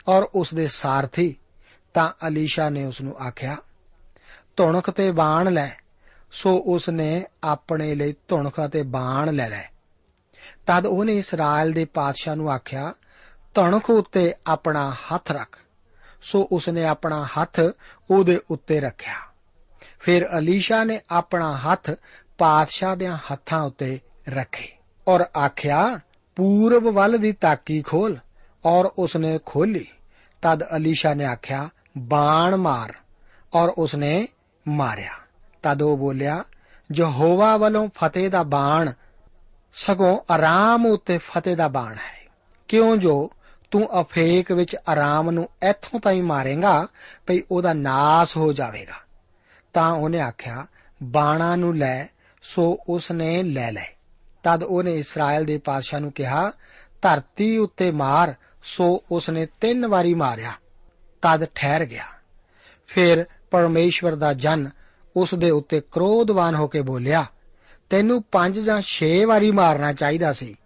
[0.09, 1.37] ਔਰ ਉਸ ਦੇ ਸਾਰਥੀ।
[1.95, 3.57] ਤਾਂ ਅਲੀਸ਼ਾ ਨੇ ਉਸ ਨੂੰ ਆਖਿਆ,
[4.57, 5.71] ਧੁਣਖ ਤੇ ਬਾਣ ਲੈ।
[6.33, 9.76] ਸੋ ਉਸ ਨੇ ਆਪਣੇ ਲਈ ਧੁਣਖ ਅਤੇ ਬਾਣ ਲੈ ਲਏ।
[10.67, 12.95] ਤਦ ਉਹਨੇ ਇਸਰਾਇਲ ਦੇ ਪਾਦਸ਼ਾਹ ਨੂੰ ਆਖਿਆ
[13.55, 15.59] ਧੁਣਖ ਉੱਤੇ ਆਪਣਾ ਹੱਥ ਰੱਖ।
[16.23, 17.61] ਸੋ ਉਸਨੇ ਆਪਣਾ ਹੱਥ
[18.11, 19.15] ਉਹਦੇ ਉੱਤੇ ਰੱਖਿਆ।
[20.01, 21.91] ਫਿਰ ਅਲੀਸ਼ਾ ਨੇ ਆਪਣਾ ਹੱਥ
[22.39, 24.77] ਪਾਦਸ਼ਾਹ ਦੇ ਹੱਥਾਂ ਉੱਤੇ ਰੱਖੇ
[25.09, 26.01] ਔਰ ਆਖਿਆ,
[26.37, 28.19] ਪੂਰਬ ਵੱਲ ਦੀ ਤਾਕੀ ਖੋਲ।
[28.65, 29.87] ਔਰ ਉਸਨੇ ਖੋਲੀ
[30.43, 32.95] ਤਦ ਅਲੀਸ਼ਾ ਨੇ ਆਖਿਆ, ਬਾਣ ਮਾਰ।
[33.55, 34.29] ਔਰ ਉਸਨੇ
[34.69, 35.13] ਮਾਰਿਆ।
[35.63, 36.45] ਤਦ ਉਹ ਬੋਲਿਆ,
[36.95, 38.93] ਯਹੋਵਾ ਵੱਲੋਂ ਫਤਿਹ ਦਾ ਬਾਣ
[39.77, 42.29] ਸਗੋਂ ਆਰਾਮ ਉੱਤੇ ਫਤਿਹ ਦਾ ਬਾਣ ਹੈ।
[42.69, 43.31] ਕਿਉਂ ਜੋ
[43.71, 46.89] ਤੂੰ ਅਫੇਕ ਵਿੱਚ ਆਰਾਮ ਨੂੰ ਇੱਥੋਂ ਤਾਈਂ ਮਾਰੇਗਾ,
[47.27, 48.95] ਭਈ ਉਹਦਾ ਨਾਸ ਹੋ ਜਾਵੇਗਾ।
[49.73, 50.67] ਤਾਂ ਉਹਨੇ ਆਖਿਆ,
[51.03, 52.07] ਬਾਣਾ ਨੂੰ ਲੈ,
[52.43, 53.97] ਸੋ ਉਸਨੇ ਲੈ ਲੈ
[54.43, 56.53] ਤਦ ਉਹਨੇ ਇਸਰਾਇਲ ਦੇ ਪਾਤਸ਼ਾਹ ਨੂੰ ਕਿਹਾ,
[57.03, 60.53] ਧਰਤੀ ਉੱਤੇ ਮਾਰ, ਸੋ ਉਸਨੇ ਤਿੰਨ ਵਾਰੀ ਮਾਰਿਆ।
[61.23, 62.05] ਤਦ ਠਹਿਰ ਗਿਆ।
[62.87, 64.71] ਫਿਰ ਪਰਮੇਸ਼ਵਰ ਦਾ ਜਨ
[65.17, 67.27] ਉਸ ਦੇ ਉੱਤੇ ਕ੍ਰੋਧਵਾਨ ਹੋ ਕੇ ਬੋਲਿਆ
[67.91, 70.57] ਤੈਨੂੰ ਪੰਜ ਜਾਂ 6 ਵਾਰੀ ਮਾਰਨਾ ਚਾਹੀਦਾ ਸੀ,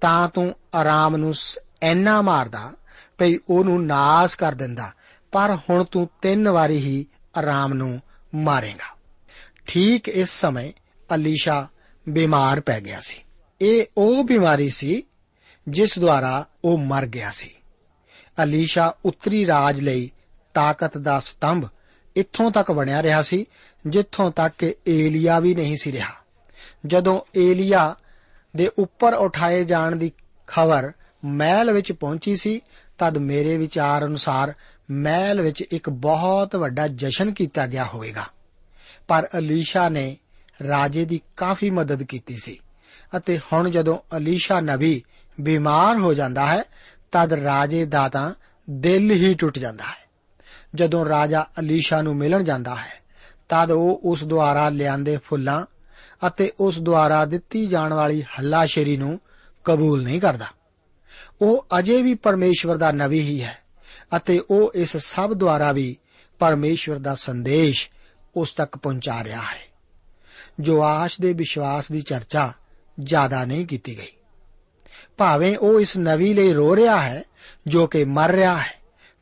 [0.00, 1.34] ਤਾਂ ਤੂੰ ਆਰਾਮ ਨੂੰ
[1.82, 2.72] ਐਨਾ ਮਾਰਦਾ
[3.18, 4.92] ਭਈ ਉਹਨੂੰ ਨਾਸ ਕਰ ਦਿੰਦਾ,
[5.32, 8.00] ਪਰ ਹੁਣ ਤੂੰ ਤਿੰਨ ਵਾਰੀ ਹੀ ਆਰਾਮ ਨੂੰ
[8.34, 8.96] ਮਾਰੇਗਾ।
[9.66, 10.72] ਠੀਕ ਇਸ ਸਮੇਂ
[11.14, 11.68] ਅਲੀਸ਼ਾ
[12.08, 13.16] ਬਿਮਾਰ ਪੈ ਗਿਆ ਸੀ।
[13.60, 15.02] ਇਹ ਉਹ ਬਿਮਾਰੀ ਸੀ
[15.68, 17.54] ਜਿਸ ਦੁਆਰਾ ਉਹ ਮਰ ਗਿਆ ਸੀ।
[18.42, 20.12] ਅਲੀਸ਼ਾ ਉੱਤਰੀ ਰਾਜ ਲਈ
[20.54, 21.68] ਤਾਕਤ ਦਾ ਸਤੰਭ
[22.16, 23.46] ਇੱਥੋਂ ਤੱਕ ਬਣਿਆ ਰਿਹਾ ਸੀ,
[23.86, 26.14] ਜਿੱਥੋਂ ਤੱਕ ਕਿ ਏਲੀਆ ਵੀ ਨਹੀਂ ਸੀ ਰਿਹਾ।
[26.86, 27.94] ਜਦੋਂ ਏਲੀਆ
[28.56, 30.12] ਦੇ ਉੱਪਰ ਉਠਾਏ ਜਾਣ ਦੀ
[30.46, 30.92] ਖਬਰ
[31.24, 32.60] ਮਹਿਲ ਵਿੱਚ ਪਹੁੰਚੀ ਸੀ,
[32.98, 34.54] ਤਦ ਮੇਰੇ ਵਿਚਾਰ ਅਨੁਸਾਰ
[34.90, 38.24] ਮਹਿਲ ਵਿੱਚ ਇੱਕ ਬਹੁਤ ਵੱਡਾ ਜਸ਼ਨ ਕੀਤਾ ਗਿਆ ਹੋਵੇਗਾ।
[39.08, 40.16] ਪਰ ਅਲੀਸ਼ਾ ਨੇ
[40.68, 42.58] ਰਾਜੇ ਦੀ ਕਾਫੀ ਮਦਦ ਕੀਤੀ ਸੀ
[43.16, 45.02] ਅਤੇ ਹੁਣ ਜਦੋਂ ਅਲੀਸ਼ਾ ਨਬੀ
[45.40, 46.62] ਬਿਮਾਰ ਹੋ ਜਾਂਦਾ ਹੈ,
[47.12, 48.34] ਤਦ ਰਾਜੇ ਦਾ ਤਾਂ
[48.70, 50.04] ਦਿਲ ਹੀ ਟੁੱਟ ਜਾਂਦਾ ਹੈ।
[50.74, 53.02] ਜਦੋਂ ਰਾਜਾ ਅਲੀਸ਼ਾ ਨੂੰ ਮਿਲਣ ਜਾਂਦਾ ਹੈ,
[53.48, 55.66] ਤਦ ਉਹ ਉਸ ਦੁਆਰਾ ਲਿਆਂਦੇ ਫੁੱਲਾਂ
[56.26, 59.20] ਅਤੇ ਉਸ ਦੁਆਰਾ ਦਿੱਤੀ ਜਾਣ ਵਾਲੀ ਹੱਲਾਸ਼ੇਰੀ ਨੂੰ
[59.64, 60.46] ਕਬੂਲ ਨਹੀਂ ਕਰਦਾ।
[61.40, 63.58] ਉਹ ਅਜੇ ਵੀ ਪਰਮੇਸ਼ਵਰ ਦਾ ਨਵੀ ਹੀ ਹੈ
[64.16, 65.96] ਅਤੇ ਉਹ ਇਸ ਸਭ ਦੁਆਰਾ ਵੀ
[66.38, 67.88] ਪਰਮੇਸ਼ਵਰ ਦਾ ਸੰਦੇਸ਼
[68.36, 69.62] ਉਸ ਤੱਕ ਪਹੁੰਚਾ ਰਿਹਾ ਹੈ,
[70.60, 72.52] ਜੋ ਆਸ਼ ਦੇ ਵਿਸ਼ਵਾਸ ਦੀ ਚਰਚਾ
[73.00, 74.12] ਜ਼ਿਆਦਾ ਨਹੀਂ ਕੀਤੀ ਗਈ।
[75.16, 77.22] ਭਾਵੇਂ ਉਹ ਇਸ ਨਵੀ ਲਈ ਰੋ ਰਿਹਾ ਹੈ,
[77.66, 78.74] ਜੋ ਕਿ ਮਰ ਰਿਹਾ ਹੈ,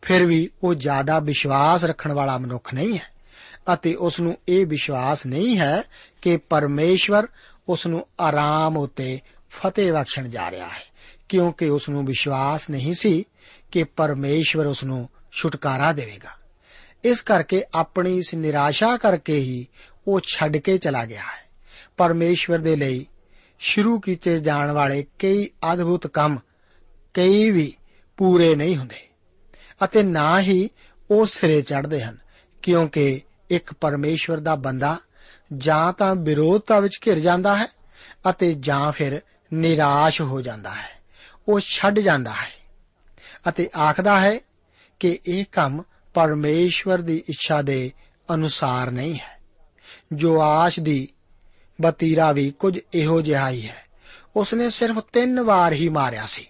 [0.02, 3.12] ਫਿਰ ਵੀ ਉਹ ਜ਼ਿਆਦਾ ਵਿਸ਼ਵਾਸ ਰੱਖਣ ਵਾਲਾ ਮਨੁੱਖ ਨਹੀਂ ਹੈ।
[3.75, 5.83] ਅਤੇ ਉਸ ਨੂੰ ਇਹ ਵਿਸ਼ਵਾਸ ਨਹੀਂ ਹੈ
[6.22, 7.27] ਕਿ ਪਰਮੇਸ਼ਵਰ
[7.68, 9.20] ਉਸ ਨੂੰ ਆਰਾਮ ਉਤੇ
[9.51, 10.83] ਫਤਿਹ ਬਖਸ਼ਣ ਜਾ ਰਿਹਾ ਹੈ,
[11.29, 13.25] ਕਿਉਂਕਿ ਉਸ ਨੂੰ ਵਿਸ਼ਵਾਸ ਨਹੀਂ ਸੀ
[13.70, 16.31] ਕਿ ਪਰਮੇਸ਼ਵਰ ਉਸ ਨੂੰ ਛੁਟਕਾਰਾ ਦੇਵੇਗਾ।
[17.05, 19.66] ਇਸ ਕਰਕੇ ਆਪਣੀ ਇਸ ਨਿਰਾਸ਼ਾ ਕਰਕੇ ਹੀ
[20.09, 21.42] ਉਹ ਛੱਡ ਕੇ ਚਲਾ ਗਿਆ ਹੈ।
[21.96, 23.07] ਪਰਮੇਸ਼ਵਰ ਦੇ ਲਈ
[23.59, 26.38] ਸ਼ੁਰੂ ਕੀਤੇ ਜਾਣ ਵਾਲੇ ਕਈ ਅਦਭੁਤ ਕੰਮ
[27.14, 27.72] ਕਈ ਵੀ
[28.16, 29.01] ਪੂਰੇ ਨਹੀਂ ਹੁੰਦੇ,
[29.85, 30.68] ਅਤੇ ਨਾ ਹੀ
[31.11, 32.18] ਉਹ ਸਿਰੇ ਚੜ੍ਹਦੇ ਹਨ,
[32.62, 33.20] ਕਿਉਂਕਿ
[33.53, 34.99] ਇੱਕ ਪਰਮੇਸ਼ਵਰ ਦਾ ਬੰਦਾ
[35.57, 37.67] ਜਾਂ ਤਾਂ ਵਿਰੋਧਤਾ ਵਿੱਚ ਘਿਰ ਜਾਂਦਾ ਹੈ
[38.31, 41.03] ਅਤੇ ਜਾਂ ਫਿਰ ਨਿਰਾਸ਼ ਹੋ ਜਾਂਦਾ ਹੈ।
[41.49, 42.71] ਉਹ ਛੱਡ ਜਾਂਦਾ ਹੈ
[43.49, 44.41] ਅਤੇ ਆਖਦਾ ਹੈ
[45.01, 45.83] ਕਿ ਇਹ ਕੰਮ
[46.15, 47.93] ਪਰਮੇਸ਼ਵਰ ਦੀ ਇੱਛਾ ਦੇ
[48.35, 49.41] ਅਨੁਸਾਰ ਨਹੀਂ ਹੈ।
[50.12, 51.09] ਜੋ ਆਸ਼ ਦੀ
[51.81, 53.85] ਬਤੀਰਾ ਵੀ ਕੁਝ ਇਹੋ ਜਿਹਾ ਹੀ ਹੈ।
[54.37, 56.47] ਉਸਨੇ ਸਿਰਫ ਤਿੰਨ ਵਾਰ ਹੀ ਮਾਰਿਆ ਸੀ।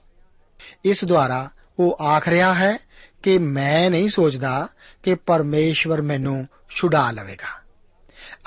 [0.85, 2.79] ਇਸ ਦੁਆਰਾ ਉਹ ਆਖ ਰਿਹਾ ਹੈ
[3.23, 4.69] ਕਿ ਮੈਂ ਨਹੀਂ ਸੋਚਦਾ
[5.03, 7.63] ਕਿ ਪਰਮੇਸ਼ਵਰ ਮੈਨੂੰ ਛੁਡਾ ਲਵੇਗਾ।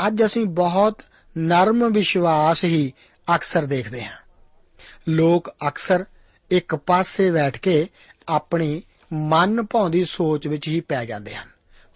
[0.08, 1.02] ਅੱਜ ਅਸੀਂ ਬਹੁਤ
[1.38, 2.94] ਨਰਮ ਵਿਸ਼ਵਾਸ ਹੀ
[3.36, 4.18] ਅਕਸਰ ਦੇਖਦੇ ਹਾਂ।
[5.10, 6.06] ਲੋਕ ਅਕਸਰ
[6.52, 7.88] ਇੱਕ ਪਾਸੇ ਬੈਠ ਕੇ
[8.30, 8.82] ਆਪਣੀ
[9.14, 11.50] ਮਨ ਭਾਉਂਦੀ ਸੋਚ ਵਿੱਚ ਹੀ ਪੈ ਜਾਂਦੇ ਹਨ।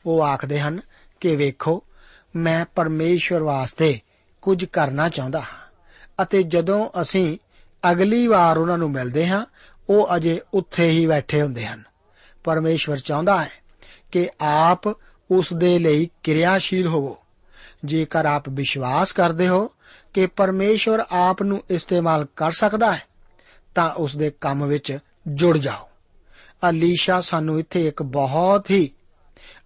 [0.06, 0.82] ਉਹ ਆਖਦੇ ਹਨ
[1.20, 1.84] ਕਿ ਵੇਖੋ,
[2.36, 4.00] ਮੈਂ ਪਰਮੇਸ਼ਵਰ ਵਾਸਤੇ
[4.42, 5.82] ਕੁਝ ਕਰਨਾ ਚਾਹੁੰਦਾ ਹਾਂ
[6.24, 7.38] ਅਤੇ ਜਦੋਂ ਅਸੀਂ
[7.92, 9.46] ਅਗਲੀ ਵਾਰ ਉਹਨਾਂ ਨੂੰ ਮਿਲਦੇ ਹਾਂ,
[9.90, 11.84] ਉਹ ਅਜੇ ਉੱਥੇ ਹੀ ਬੈਠੇ ਹੁੰਦੇ ਹਨ।
[12.44, 13.50] ਪਰਮੇਸ਼ਵਰ ਚਾਹੁੰਦਾ ਹੈ
[14.12, 17.18] ਕਿ ਆਪ ਉਸ ਦੇ ਲਈ ਕਿਰਿਆਸ਼ੀਲ ਹੋਵੋ।
[17.86, 19.72] ਜੇਕਰ ਆਪ ਵਿਸ਼ਵਾਸ ਕਰਦੇ ਹੋ
[20.14, 23.04] ਕਿ ਪਰਮੇਸ਼ਵਰ ਆਪ ਨੂੰ ਇਸਤੇਮਾਲ ਕਰ ਸਕਦਾ ਹੈ,
[23.76, 25.90] ਤਾਂ ਉਸ ਦੇ ਕੰਮ ਵਿੱਚ ਜੁੜ ਜਾਓ।
[26.70, 28.92] ਅਲੀਸ਼ਾ ਸਾਨੂੰ ਇੱਥੇ ਇੱਕ ਬਹੁਤ ਹੀ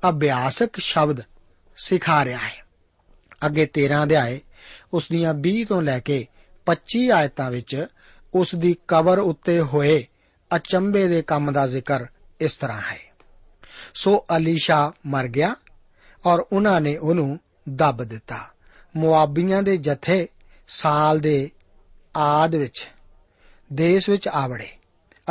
[0.09, 1.21] ਅਭਿਆਸਕ ਸ਼ਬਦ
[1.77, 2.63] ਸਿਖਾ ਰਿਹਾ ਹੈ।
[3.45, 4.41] ਅੱਗੇ 13 ਅਧਿਆਏ
[4.93, 6.27] ਉਸ ਦੀਆਂ 20 ਤੋਂ ਲੈ ਕੇ
[6.65, 7.85] 25 ਆਇਤਾਂ ਵਿੱਚ
[8.33, 10.07] ਉਸ ਦੀ ਕਬਰ ਉੱਤੇ ਹੋਏ
[10.55, 12.05] ਅਚੰਬੇ ਦੇ ਕੰਮ ਦਾ ਜ਼ਿਕਰ
[12.41, 13.12] ਇਸ ਤਰ੍ਹਾਂ ਹੈ।
[13.93, 15.55] ਸੋ ਅਲੀਸ਼ਾ ਮਰ ਗਿਆ
[16.25, 18.37] ਔਰ ਉਹਨਾਂ ਨੇ ਉਹਨੂੰ ਦੱਬ ਦਿੱਤਾ।
[18.95, 20.27] ਮੁਆਬੀਆਂ ਦੇ ਜਥੇ
[20.67, 21.51] ਸਾਲ ਦੇ
[22.17, 22.87] ਆਦ ਵਿੱਚ
[23.73, 24.67] ਦੇਸ਼ ਵਿੱਚ ਆਵੜੇ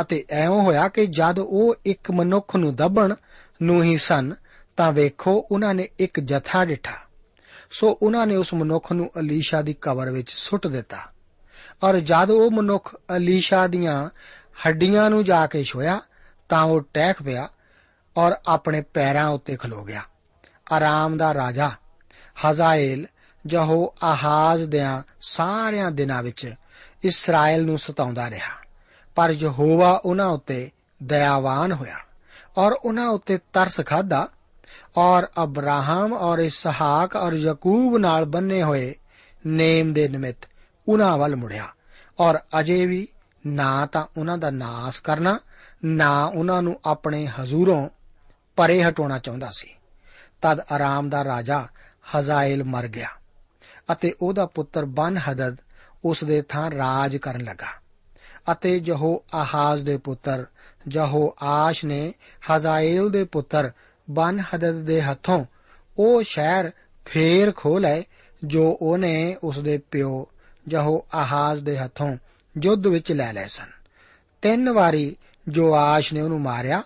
[0.01, 3.13] ਅਤੇ ਐਉਂ ਹੋਇਆ ਕਿ ਜਦ ਉਹ ਇੱਕ ਮਨੁੱਖ ਨੂੰ ਦੱਬਣ
[3.61, 4.33] ਨੂੰ ਹੀ ਸਨ,
[4.77, 6.95] ਤਾਂ ਵੇਖੋ ਉਹਨਾਂ ਨੇ ਇੱਕ ਜਥਾ ਡਿਠਾ।
[7.71, 10.97] ਸੋ ਉਹਨਾਂ ਨੇ ਉਸ ਮਨੁੱਖ ਨੂੰ ਅਲੀਸ਼ਾ ਦੀ ਕਬਰ ਵਿੱਚ ਸੁੱਟ ਦਿੱਤਾ।
[11.83, 14.09] ਔਰ ਜਦ ਉਹ ਮਨੁੱਖ ਅਲੀਸ਼ਾ ਦੀਆਂ
[14.67, 16.01] ਹੱਡੀਆਂ ਨੂੰ ਜਾ ਕੇ ਛੋਇਆ,
[16.49, 17.49] ਤਾਂ ਉਹ ਟਹਿਕ ਪਿਆ
[18.17, 20.01] ਔਰ ਆਪਣੇ ਪੈਰਾਂ ਉੱਤੇ ਖਲੋ ਗਿਆ।
[20.71, 21.71] ਆਰਾਮ ਦਾ ਰਾਜਾ
[22.49, 23.07] ਹਜ਼ਾਏਲ
[23.45, 26.53] ਜਹੋ ਆਹਾਜ਼ ਦਿਆਂ ਸਾਰਿਆਂ ਦਿਨਾਂ ਵਿੱਚ
[27.03, 28.63] ਇਸਰਾਇਲ ਨੂੰ ਸਤਾਉਂਦਾ ਰਿਹਾ।
[29.15, 30.71] ਪਰ ਯਹੋਵਾ ਉਹਨਾਂ ਉੱਤੇ
[31.03, 31.97] ਦਇਆਵਾਨ ਹੋਇਆ
[32.57, 34.27] ਔਰ ਉਹਨਾਂ ਉੱਤੇ ਤਰਸ ਖਾਦਾ
[34.97, 38.95] ਔਰ ਅਬਰਾਹਮ ਔਰ ਇਸਹਾਕ ਔਰ ਯਾਕੂਬ ਨਾਲ ਬੰਨੇ ਹੋਏ
[39.45, 40.37] ਨੇਮ ਦੇ ਨਿਮਿਤ
[40.87, 41.67] ਉਹਨਾਂ ਵੱਲ ਮੁੜਿਆ
[42.19, 43.07] ਔਰ ਅਜੇ ਵੀ
[43.47, 45.39] ਨਾ ਤਾਂ ਉਹਨਾਂ ਦਾ ਨਾਸ ਕਰਨਾ,
[45.85, 47.89] ਨਾ ਉਹਨਾਂ ਨੂੰ ਆਪਣੇ ਹਜ਼ੂਰੋਂ
[48.55, 49.69] ਪਰੇ ਹਟਾਉਣਾ ਚਾਹੁੰਦਾ ਸੀ।
[50.41, 51.67] ਤਦ ਆਰਾਮ ਦਾ ਰਾਜਾ
[52.15, 53.07] ਹਜ਼ਾਇਲ ਮਰ ਗਿਆ
[53.91, 55.57] ਅਤੇ ਉਹਦਾ ਪੁੱਤਰ ਬਨ ਹਦਦ
[56.05, 57.83] ਉਸ ਦੇ ਥਾਂ ਰਾਜ ਕਰਨ ਲੱਗਾ
[58.51, 60.45] ਅਤੇ ਜਹੋ ਆਹਾਜ਼ ਦੇ ਪੁੱਤਰ
[60.87, 62.13] ਜਹੋ ਆਸ਼ ਨੇ
[62.51, 63.71] ਹਜ਼ਾਇਲ ਦੇ ਪੁੱਤਰ
[64.09, 65.45] ਬਨ ਹਦਦ ਦੇ ਹੱਥੋਂ
[65.97, 66.71] ਉਹ ਸ਼ਹਿਰ
[67.05, 68.03] ਫੇਰ ਖੋ ਲਏ
[68.43, 70.27] ਜੋ ਉਹਨੇ ਉਸ ਦੇ ਪਿਓ
[70.67, 72.17] ਜਹੋ ਆਹਾਜ਼ ਦੇ ਹੱਥੋਂ
[72.61, 73.69] ਯੁੱਧ ਵਿੱਚ ਲੈ ਲਏ ਸਨ।
[74.41, 75.15] ਤਿੰਨ ਵਾਰੀ
[75.47, 76.83] ਜੋ ਆਸ਼ ਨੇ ਉਹਨੂੰ ਮਾਰਿਆ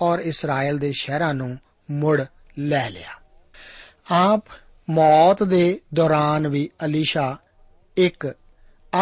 [0.00, 1.58] ਔਰ ਇਸਰਾਇਲ ਦੇ ਸ਼ਹਿਰਾਂ ਨੂੰ
[1.90, 2.22] ਮੁੜ
[2.58, 3.10] ਲੈ ਲਿਆ।
[4.10, 4.44] ਆਪ
[4.90, 7.36] ਮੌਤ ਦੇ ਦੌਰਾਨ ਵੀ ਅਲੀਸ਼ਾ
[7.96, 8.34] ਇੱਕ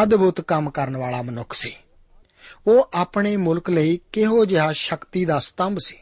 [0.02, 1.76] ਅਦਭੁਤ ਕੰਮ ਕਰਨ ਵਾਲਾ ਮਨੁੱਖ ਸੀ।
[2.66, 5.98] ਉਹ ਆਪਣੇ ਮੁਲਕ ਲਈ ਕਿਹੋ ਜਿਹਾ ਸ਼ਕਤੀ ਦਾ ਸਤੰਭ ਸੀ?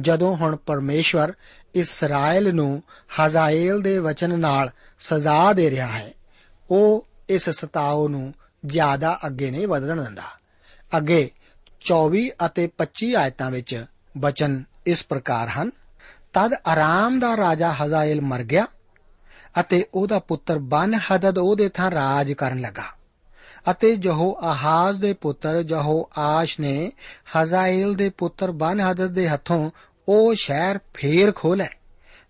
[0.00, 1.32] ਜਦੋਂ ਹੁਣ ਪਰਮੇਸ਼ਵਰ
[1.74, 2.82] ਇਸਰਾਇਲ ਨੂੰ
[3.20, 6.14] ਹਜ਼ਾਇਲ ਦੇ ਵਚਨ ਨਾਲ ਸਜ਼ਾ ਦੇ ਰਿਹਾ ਹੈ,
[6.70, 8.34] ਉਹ ਇਸ ਸਤਾਓ ਨੂੰ
[8.66, 10.22] ਜ਼ਿਆਦਾ ਅੱਗੇ ਨਹੀਂ ਵਧਣ ਦਿੰਦਾ।
[10.96, 11.30] ਅੱਗੇ
[11.80, 13.84] 24 ਅਤੇ 25 ਆਇਤਾਂ ਵਿੱਚ
[14.18, 15.70] ਬਚਨ ਇਸ ਪ੍ਰਕਾਰ ਹਨ।
[16.32, 18.66] ਤਦ ਆਰਾਮ ਦਾ ਰਾਜਾ ਹਜ਼ਾਇਲ ਮਰ ਗਿਆ
[19.60, 22.98] ਅਤੇ ਉਹਦਾ ਪੁੱਤਰ ਬਨ ਹਦਦ ਉਹਦੇ ਥਾਂ ਰਾਜ ਕਰਨ ਲੱਗਾ
[23.70, 26.92] ਅਤੇ ਜਹੋ ਆਹਾਜ਼ ਦੇ ਪੁੱਤਰ ਜਹੋ ਆਸ਼ ਨੇ
[27.36, 29.70] ਹਜ਼ਾਇਲ ਦੇ ਪੁੱਤਰ ਬਨ ਹਦਦ ਦੇ ਹੱਥੋਂ
[30.08, 31.68] ਉਹ ਸ਼ਹਿਰ ਫੇਰ ਖੋਲੇ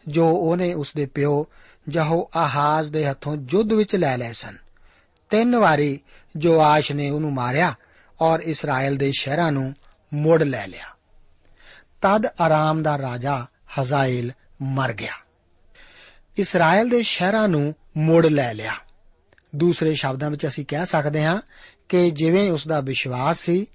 [0.09, 1.47] ਜੋ ਉਹਨੇ ਉਸ ਦੇ ਪਿਓ
[1.89, 4.57] ਜਹੋ ਆਹਾਜ਼ ਦੇ ਹੱਥੋਂ ਯੁੱਧ ਵਿੱਚ ਲੈ ਲਏ ਸਨ।
[5.31, 6.01] ਤਿੰਨ ਵਾਰੀ
[6.37, 7.75] ਜੋ ਆਸ਼ ਨੇ ਉਹਨੂੰ ਮਾਰਿਆ
[8.21, 9.75] ਔਰ ਇਸਰਾਇਲ ਦੇ ਸ਼ਹਿਰਾਂ ਨੂੰ
[10.15, 10.85] ਮੁੜ ਲੈ ਲਿਆ।
[12.03, 13.47] ਤਦ ਆਰਾਮ ਦਾ ਰਾਜਾ
[13.81, 15.13] ਹਜ਼ਾਇਲ ਮਰ ਗਿਆ।
[16.37, 18.73] ਇਸਰਾਇਲ ਦੇ ਸ਼ਹਿਰਾਂ ਨੂੰ ਮੁੜ ਲੈ ਲਿਆ।
[19.57, 21.41] ਦੂਸਰੇ ਸ਼ਬਦਾਂ ਵਿੱਚ ਅਸੀਂ ਕਹਿ ਸਕਦੇ ਹਾਂ
[21.89, 23.67] ਕਿ ਜਿਵੇਂ ਉਸ ਦਾ ਵਿਸ਼ਵਾਸ ਸੀ,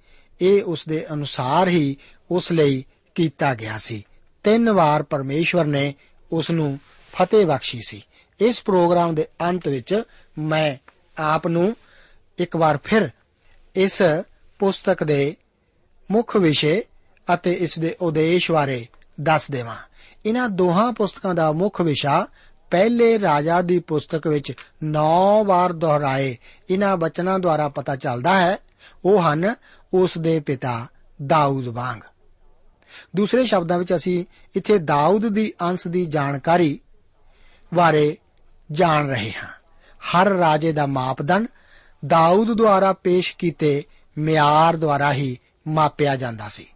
[0.42, 1.98] ਇਹ ਉਸ ਦੇ ਅਨੁਸਾਰ ਹੀ
[2.32, 4.04] ਉਸ ਲਈ ਕੀਤਾ ਗਿਆ ਸੀ।
[4.44, 5.96] ਤਿੰਨ ਵਾਰ ਪਰਮੇਸ਼ਵਰ ਨੇ
[6.32, 6.80] ਉਸ ਨੂੰ
[7.14, 8.06] ਫਤਿਹ ਬਖਸ਼ੀ ਸੀ।
[8.40, 10.04] ਇਸ ਪ੍ਰੋਗਰਾਮ ਦੇ ਅੰਤ ਵਿੱਚ
[10.38, 10.76] ਮੈਂ
[11.22, 11.76] ਆਪ ਨੂੰ
[12.38, 13.10] ਇੱਕ ਵਾਰ ਫਿਰ
[13.76, 14.02] ਇਸ
[14.64, 15.36] ਪੁਸਤਕ ਦੇ
[16.12, 16.84] ਮੁੱਖ ਵਿਸ਼ੇ
[17.34, 18.88] ਅਤੇ ਇਸ ਦੇ ਉਦੇਸ਼ ਬਾਰੇ
[19.22, 19.76] ਦੱਸ ਦੇਵਾਂ।
[20.26, 22.28] ਇਹਨਾਂ ਦੋਹਾਂ ਪੁਸਤਕਾਂ ਦਾ ਮੁੱਖ ਵਿਸ਼ਾ
[22.72, 26.38] ਪਹਿਲੇ ਰਾਜਾ ਦੀ ਪੁਸਤਕ ਵਿੱਚ 9 ਵਾਰ ਦੁਹਰਾਏ
[26.70, 28.58] ਇਹਨਾਂ ਬਚਨਾਂ ਦੁਆਰਾ ਪਤਾ ਚੱਲਦਾ ਹੈ।
[29.06, 29.56] ਉਹ ਹਨ
[29.94, 30.88] ਉਸ ਦੇ ਪਿਤਾ
[31.26, 32.00] ਦਾਊਦ ਵਾਂਗ।
[33.16, 36.80] ਦੂਸਰੇ ਸ਼ਬਦਾਂ ਵਿੱਚ ਅਸੀਂ ਇੱਥੇ ਦਾਊਦ ਦੀ ਅੰਸ਼ ਦੀ ਜਾਣਕਾਰੀ
[37.74, 38.18] ਬਾਰੇ
[38.72, 39.50] ਜਾਣ ਰਹੇ ਹਾਂ।
[40.00, 41.48] ਹਰ ਰਾਜੇ ਦਾ ਮਾਪਦੰਡ
[42.06, 43.84] ਦਾਊਦ ਦੁਆਰਾ ਪੇਸ਼ ਕੀਤੇ
[44.18, 46.68] ਮਿਆਰ ਦੁਆਰਾ ਹੀ ਮਾਪਿਆ ਜਾਂਦਾ ਸੀ।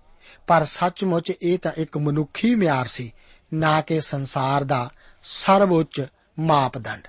[0.48, 3.14] ਪਰ ਸੱਚਮੁੱਚ ਇਹ ਤਾਂ ਇੱਕ ਮਨੁੱਖੀ ਮਿਆਰ ਸੀ,
[3.54, 4.90] ਨਾ ਕਿ ਸੰਸਾਰ ਦਾ
[5.24, 6.06] ਸਰਵਉੱਚ
[6.40, 7.08] ਮਾਪਦੰਡ।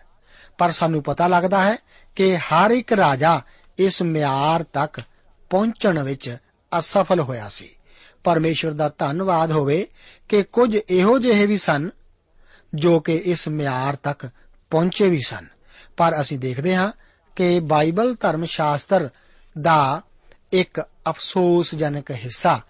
[0.59, 1.77] ਪਰ ਸਾਨੂੰ ਪਤਾ ਲੱਗਦਾ ਹੈ
[2.17, 3.41] ਕਿ ਹਰ ਇੱਕ ਰਾਜਾ
[3.79, 5.01] ਇਸ ਮਿਆਰ ਤੱਕ
[5.51, 6.37] ਪਹੁੰਚਣ ਵਿੱਚ
[6.79, 7.69] ਅਸਫਲ ਹੋਇਆ ਸੀ।
[8.25, 9.89] ਪਰਮੇਸ਼ਵਰ ਦਾ ਧੰਨਵਾਦ ਹੋਵੇ
[10.29, 11.91] ਕਿ ਕੁਝ ਇਹੋ ਜਿਹੇ ਵੀ ਸਨ,
[12.75, 14.31] ਜੋ ਕਿ ਇਸ ਮਿਆਰ ਤੱਕ
[14.71, 15.47] ਪਹੁੰਚੇ ਵੀ ਸਨ।
[15.97, 16.93] ਪਰ ਅਸੀਂ ਦੇਖਦੇ ਹਾਂ
[17.37, 19.11] ਕਿ ਬਾਈਬਲ ਧਰਮ ਸ਼ਾਸਤਰ
[19.61, 20.03] ਦਾ
[20.53, 22.61] ਇੱਕ ਅਫਸੋਸਜਨਕ ਹਿੱਸਾ।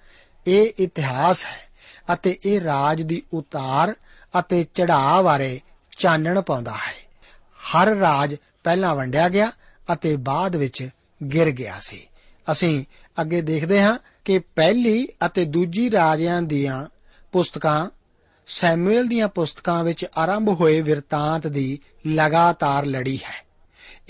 [0.46, 1.68] ਇਹ ਇਤਿਹਾਸ ਹੈ
[2.12, 3.94] ਅਤੇ ਇਹ ਰਾਜ ਦੀ ਉਤਾਰ
[4.38, 5.60] ਅਤੇ ਚੜਾਅ ਬਾਰੇ
[5.98, 7.08] ਚਾਨਣ ਪਾਉਂਦਾ ਹੈ।
[7.58, 9.52] ਹਰ ਰਾਜ ਪਹਿਲਾਂ ਵੰਡਿਆ ਗਿਆ
[9.92, 10.88] ਅਤੇ ਬਾਅਦ ਵਿੱਚ
[11.34, 12.08] ਗਿਰ ਗਿਆ ਸੀ।
[12.52, 12.84] ਅਸੀਂ
[13.20, 16.86] ਅੱਗੇ ਦੇਖਦੇ ਹਾਂ ਕਿ ਪਹਿਲੀ ਅਤੇ ਦੂਜੀ ਰਾਜਿਆਂ ਦੀਆਂ
[17.32, 17.90] ਪੁਸਤਕਾਂ,
[18.46, 23.47] ਸੈਮੂਅਲ ਦੀਆਂ ਪੁਸਤਕਾਂ ਵਿੱਚ ਆਰੰਭ ਹੋਏ ਵਿਰਤਾਂਤ ਦੀ ਲਗਾਤਾਰ ਲੜੀ ਹੈ।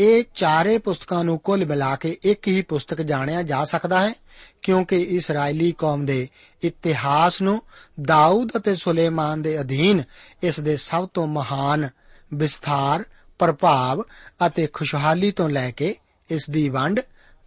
[0.01, 4.15] ਇਹ ਚਾਰੇ ਪੁਸਤਕਾਂ ਨੂੰ ਕੁੱਲ ਮਿਲਾ ਕੇ ਇੱਕ ਹੀ ਪੁਸਤਕ ਜਾਣਿਆ ਜਾ ਸਕਦਾ ਹੈ,
[4.63, 6.29] ਕਿਉਂਕਿ ਇਸرائیਲੀ ਕੌਮ ਦੇ
[6.63, 7.63] ਇਤਿਹਾਸ ਨੂੰ
[8.03, 10.03] ਦਾਊਦ ਅਤੇ ਸੁਲੇਮਾਨ ਦੇ ਅਧੀਨ
[10.43, 11.89] ਇਸ ਦੇ ਸਭ ਤੋਂ ਮਹਾਨ
[12.35, 13.05] ਵਿਸਥਾਰ,
[13.39, 14.03] ਪ੍ਰਭਾਵ
[14.47, 15.95] ਅਤੇ ਖੁਸ਼ਹਾਲੀ ਤੋਂ ਲੈ ਕੇ
[16.31, 17.01] ਇਸ ਦੀ ਵੰਡ,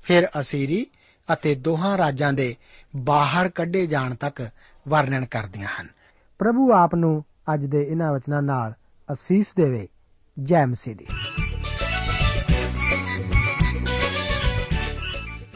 [0.03, 0.87] ਫਿਰ ਅਸੀਰੀ
[1.33, 2.55] ਅਤੇ ਦੋਹਾਂ ਰਾਜਾਂ ਦੇ
[2.95, 4.49] ਬਾਹਰ ਕੱਢੇ ਜਾਣ ਤੱਕ
[4.87, 5.87] ਵਰਣਨ ਕਰਦੀਆਂ ਹਨ।
[6.39, 8.73] ਪ੍ਰਭੂ ਆਪ ਨੂੰ ਅੱਜ ਦੇ ਇਹਨਾਂ ਵਚਨਾਂ ਨਾਲ
[9.13, 9.87] ਅਸੀਸ ਦੇਵੇ।
[10.43, 11.05] ਜੈ ਮਸੀਹ ਦੀ।